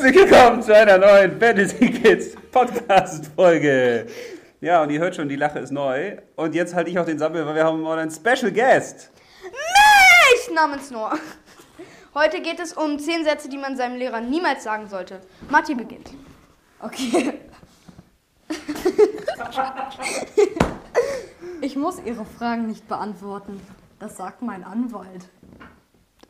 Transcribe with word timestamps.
Herzlich 0.00 0.30
willkommen 0.30 0.62
zu 0.62 0.74
einer 0.74 0.96
neuen 0.96 1.38
Fantasy 1.38 1.90
Kids 1.90 2.34
Podcast 2.50 3.30
Folge. 3.36 4.06
Ja, 4.62 4.82
und 4.82 4.88
ihr 4.88 4.98
hört 4.98 5.14
schon, 5.14 5.28
die 5.28 5.36
Lache 5.36 5.58
ist 5.58 5.72
neu. 5.72 6.16
Und 6.36 6.54
jetzt 6.54 6.74
halte 6.74 6.88
ich 6.88 6.98
auch 6.98 7.04
den 7.04 7.18
Sammel, 7.18 7.44
weil 7.44 7.54
wir 7.54 7.64
haben 7.64 7.82
mal 7.82 7.98
einen 7.98 8.10
Special 8.10 8.50
Guest. 8.50 9.10
Mich 9.42 10.54
namens 10.54 10.90
Noah. 10.90 11.18
Heute 12.14 12.40
geht 12.40 12.60
es 12.60 12.72
um 12.72 12.98
10 12.98 13.24
Sätze, 13.24 13.50
die 13.50 13.58
man 13.58 13.76
seinem 13.76 13.98
Lehrer 13.98 14.22
niemals 14.22 14.64
sagen 14.64 14.88
sollte. 14.88 15.20
Matti 15.50 15.74
beginnt. 15.74 16.12
Okay. 16.80 17.34
Ich 21.60 21.76
muss 21.76 22.00
Ihre 22.06 22.24
Fragen 22.24 22.68
nicht 22.68 22.88
beantworten. 22.88 23.60
Das 23.98 24.16
sagt 24.16 24.40
mein 24.40 24.64
Anwalt. 24.64 25.28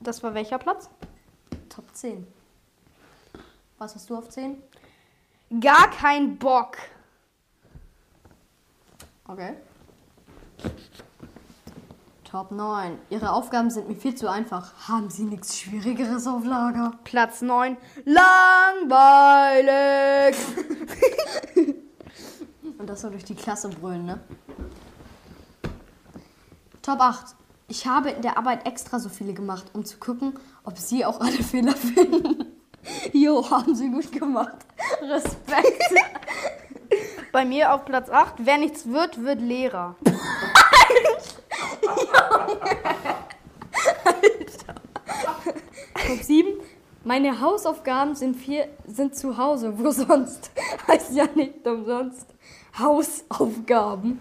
Das 0.00 0.24
war 0.24 0.34
welcher 0.34 0.58
Platz? 0.58 0.90
Top 1.68 1.84
10. 1.94 2.26
Was 3.80 3.94
hast 3.94 4.08
du 4.10 4.16
auf 4.18 4.28
10? 4.28 4.62
Gar 5.58 5.88
kein 5.90 6.36
Bock. 6.36 6.76
Okay. 9.26 9.54
Top 12.24 12.50
9. 12.50 12.98
Ihre 13.08 13.32
Aufgaben 13.32 13.70
sind 13.70 13.88
mir 13.88 13.94
viel 13.96 14.14
zu 14.14 14.28
einfach. 14.30 14.86
Haben 14.86 15.08
Sie 15.08 15.22
nichts 15.22 15.58
Schwierigeres 15.58 16.26
auf 16.26 16.44
Lager? 16.44 16.92
Platz 17.04 17.40
9. 17.40 17.78
Langweilig. 18.04 18.26
Und 22.78 22.86
das 22.86 23.00
soll 23.00 23.12
durch 23.12 23.24
die 23.24 23.34
Klasse 23.34 23.70
brüllen, 23.70 24.04
ne? 24.04 24.20
Top 26.82 27.00
8. 27.00 27.34
Ich 27.68 27.86
habe 27.86 28.10
in 28.10 28.20
der 28.20 28.36
Arbeit 28.36 28.66
extra 28.66 28.98
so 28.98 29.08
viele 29.08 29.32
gemacht, 29.32 29.70
um 29.72 29.86
zu 29.86 29.96
gucken, 29.96 30.38
ob 30.64 30.76
Sie 30.76 31.06
auch 31.06 31.18
alle 31.20 31.42
Fehler 31.42 31.74
finden. 31.74 32.59
Jo, 33.12 33.48
haben 33.50 33.74
Sie 33.74 33.90
gut 33.90 34.12
gemacht. 34.12 34.56
Respekt. 35.02 35.82
Bei 37.32 37.44
mir 37.44 37.72
auf 37.74 37.84
Platz 37.84 38.10
8. 38.10 38.34
Wer 38.38 38.58
nichts 38.58 38.86
wird, 38.86 39.22
wird 39.22 39.40
Lehrer. 39.40 39.96
Top 46.06 46.22
7. 46.22 46.48
Meine 47.04 47.40
Hausaufgaben 47.40 48.14
sind, 48.14 48.36
viel, 48.36 48.64
sind 48.86 49.14
zu 49.14 49.38
Hause. 49.38 49.78
Wo 49.78 49.90
sonst? 49.90 50.50
Heißt 50.88 51.14
ja 51.14 51.26
nicht 51.34 51.66
umsonst. 51.66 52.26
Hausaufgaben. 52.78 54.18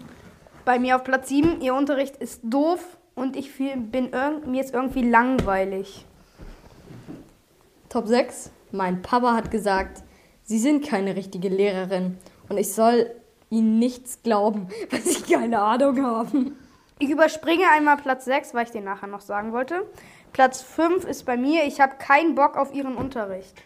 Bei 0.64 0.78
mir 0.78 0.96
auf 0.96 1.04
Platz 1.04 1.28
7. 1.28 1.60
Ihr 1.60 1.74
Unterricht 1.74 2.16
ist 2.16 2.40
doof 2.44 2.98
und 3.14 3.36
ich 3.36 3.50
fühl, 3.50 3.76
bin 3.76 4.12
irg 4.12 4.46
mir 4.46 4.62
ist 4.62 4.72
irgendwie 4.72 5.02
langweilig. 5.02 6.06
Top 7.90 8.06
6. 8.06 8.52
Mein 8.70 9.02
Papa 9.02 9.34
hat 9.34 9.50
gesagt, 9.50 10.04
Sie 10.44 10.60
sind 10.60 10.86
keine 10.86 11.16
richtige 11.16 11.48
Lehrerin 11.48 12.18
und 12.48 12.56
ich 12.56 12.72
soll 12.72 13.10
Ihnen 13.50 13.80
nichts 13.80 14.22
glauben, 14.22 14.68
weil 14.90 15.00
Sie 15.00 15.20
keine 15.22 15.60
Ahnung 15.60 16.00
haben. 16.00 16.56
Ich 17.00 17.10
überspringe 17.10 17.64
einmal 17.68 17.96
Platz 17.96 18.26
6, 18.26 18.54
weil 18.54 18.64
ich 18.64 18.70
den 18.70 18.84
nachher 18.84 19.08
noch 19.08 19.20
sagen 19.20 19.52
wollte. 19.52 19.86
Platz 20.32 20.62
5 20.62 21.04
ist 21.04 21.26
bei 21.26 21.36
mir. 21.36 21.64
Ich 21.64 21.80
habe 21.80 21.96
keinen 21.96 22.36
Bock 22.36 22.56
auf 22.56 22.72
Ihren 22.72 22.94
Unterricht. 22.94 23.60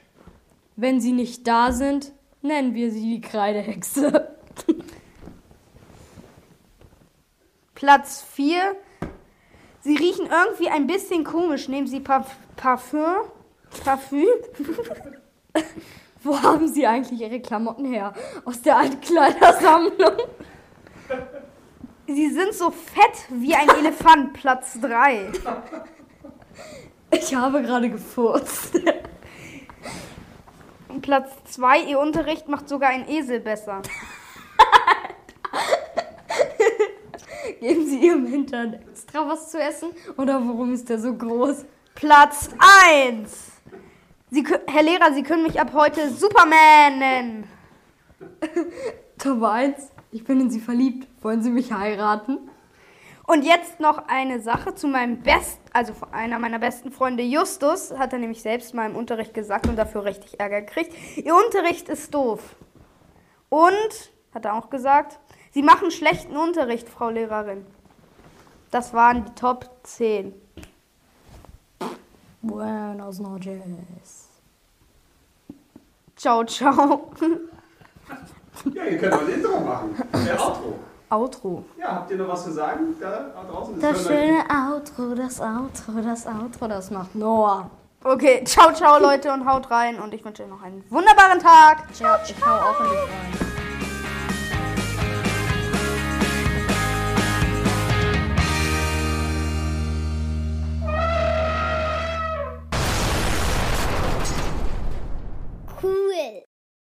Wenn 0.77 1.03
Sie 1.03 1.13
nicht 1.13 1.47
da 1.47 1.73
sind, 1.73 2.13
nennen 2.41 2.75
wir 2.75 2.91
Sie 2.91 3.03
die 3.03 3.21
Kreidehexe. 3.21 4.35
Platz 7.75 8.23
4. 8.23 8.75
Sie 9.81 9.97
riechen 9.97 10.29
irgendwie 10.31 10.71
ein 10.71 10.87
bisschen 10.87 11.25
komisch. 11.25 11.69
Nehmen 11.69 11.87
Sie 11.87 12.01
Parf 12.01 12.35
Parfüm? 12.57 13.17
Parfüm? 13.83 14.29
Wo 16.23 16.41
haben 16.41 16.69
Sie 16.69 16.87
eigentlich 16.87 17.21
Ihre 17.21 17.41
Klamotten 17.41 17.85
her? 17.85 18.15
Aus 18.45 18.63
der 18.63 18.79
alten 18.79 19.01
Kleidersammlung. 19.01 20.17
Sie 22.07 22.31
sind 22.31 22.55
so 22.55 22.71
fett 22.71 23.27
wie 23.31 23.55
ein 23.55 23.69
Elefant. 23.69 24.33
Platz 24.35 24.79
3. 24.81 25.33
Ich 27.11 27.35
habe 27.35 27.63
gerade 27.63 27.91
gefurzt. 27.91 28.81
Platz 31.03 31.31
2. 31.53 31.81
Ihr 31.85 31.99
Unterricht 31.99 32.49
macht 32.49 32.69
sogar 32.69 32.91
ein 32.91 33.09
Esel 33.09 33.41
besser. 33.41 33.83
Geben 37.61 37.87
Sie 37.87 37.99
Ihrem 37.99 38.27
Hintern 38.27 38.75
extra 38.91 39.29
was 39.29 39.51
zu 39.51 39.61
essen? 39.61 39.91
Oder 40.17 40.35
warum 40.35 40.73
ist 40.73 40.89
der 40.89 40.99
so 40.99 41.15
groß? 41.15 41.65
Platz 41.95 42.49
1. 42.95 43.54
Sie, 44.31 44.45
Herr 44.67 44.83
Lehrer, 44.83 45.13
Sie 45.15 45.23
können 45.23 45.43
mich 45.43 45.61
ab 45.61 45.73
heute 45.75 46.11
Superman 46.11 46.99
nennen. 46.99 47.49
Top 49.19 49.43
1. 49.43 49.91
Ich 50.13 50.25
bin 50.25 50.41
in 50.41 50.51
Sie 50.51 50.61
verliebt. 50.61 51.07
Wollen 51.23 51.43
Sie 51.43 51.51
mich 51.51 51.73
heiraten? 51.73 52.39
Und 53.27 53.45
jetzt 53.45 53.81
noch 53.81 54.09
eine 54.09 54.41
Sache 54.41 54.75
zu 54.75 54.87
meinem 54.87 55.23
Best, 55.23 55.59
also 55.73 55.95
einer 56.13 56.39
meiner 56.39 56.59
besten 56.59 56.93
Freunde 56.93 57.23
Justus, 57.23 57.93
hat 57.97 58.13
er 58.13 58.19
nämlich 58.19 58.43
selbst 58.43 58.75
mal 58.75 58.89
im 58.89 58.97
Unterricht 58.97 59.33
gesagt 59.33 59.67
und 59.67 59.77
dafür 59.77 60.05
richtig 60.05 60.39
Ärger 60.41 60.61
gekriegt. 60.61 60.95
Ihr 61.17 61.35
Unterricht 61.35 61.89
ist 61.89 62.13
doof. 62.15 62.57
Und, 63.49 64.13
hat 64.35 64.45
er 64.45 64.55
auch 64.55 64.69
gesagt, 64.69 65.19
Sie 65.53 65.63
machen 65.63 65.91
schlechten 65.91 66.37
Unterricht, 66.37 66.89
Frau 66.89 67.09
Lehrerin. 67.09 67.65
Das 68.71 68.93
waren 68.93 69.25
die 69.25 69.35
Top 69.35 69.71
10. 69.85 70.35
Buenos 72.45 73.21
noches. 73.21 74.29
Ciao, 76.17 76.45
ciao. 76.45 77.11
Ja, 78.73 78.85
ihr 78.85 78.99
könnt 78.99 79.15
auch 79.15 79.21
ein 79.21 79.29
Intro 79.29 79.61
machen. 79.61 79.95
Der 80.27 80.41
Outro. 80.41 80.79
Outro. 81.11 81.65
Ja, 81.79 81.93
habt 81.97 82.11
ihr 82.11 82.19
noch 82.19 82.29
was 82.29 82.45
zu 82.45 82.53
sagen? 82.53 82.95
Da, 83.01 83.33
da 83.35 83.45
draußen 83.51 83.81
Das 83.81 84.07
schöne 84.07 84.45
Outro, 84.51 85.15
das 85.15 85.41
Outro, 85.41 86.01
das 86.03 86.27
Outro, 86.27 86.69
das 86.69 86.91
macht 86.91 87.15
Noah. 87.15 87.71
Okay, 88.03 88.45
ciao, 88.45 88.73
ciao, 88.73 88.99
Leute, 88.99 89.33
und 89.33 89.47
haut 89.47 89.71
rein. 89.71 89.99
Und 89.99 90.13
ich 90.13 90.23
wünsche 90.25 90.43
euch 90.43 90.51
noch 90.51 90.63
einen 90.63 90.85
wunderbaren 90.91 91.39
Tag. 91.39 91.95
Ciao, 91.95 92.19
ich 92.25 92.35
hau 92.45 92.53
auch 92.53 92.81
in 92.81 92.91
dich 92.91 92.99
rein. 92.99 93.44